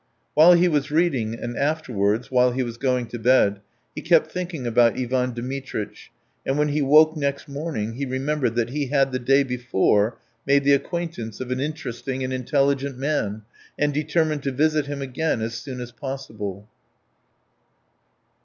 While 0.33 0.53
he 0.53 0.67
was 0.67 0.89
reading, 0.89 1.35
and 1.39 1.55
afterwards, 1.55 2.31
while 2.31 2.53
he 2.53 2.63
was 2.63 2.77
going 2.77 3.05
to 3.09 3.19
bed, 3.19 3.61
he 3.93 4.01
kept 4.01 4.31
thinking 4.31 4.65
about 4.65 4.97
Ivan 4.97 5.31
Dmitritch, 5.31 6.09
and 6.43 6.57
when 6.57 6.69
he 6.69 6.81
woke 6.81 7.15
next 7.15 7.47
morning 7.47 7.93
he 7.93 8.07
remembered 8.07 8.55
that 8.55 8.71
he 8.71 8.87
had 8.87 9.11
the 9.11 9.19
day 9.19 9.43
before 9.43 10.17
made 10.43 10.63
the 10.63 10.73
acquaintance 10.73 11.39
of 11.39 11.51
an 11.51 11.59
intelligent 11.59 12.23
and 12.23 12.33
interesting 12.33 12.99
man, 12.99 13.43
and 13.77 13.93
determined 13.93 14.41
to 14.41 14.51
visit 14.51 14.87
him 14.87 15.03
again 15.03 15.39
as 15.39 15.53
soon 15.53 15.79
as 15.79 15.91
possible. 15.91 16.67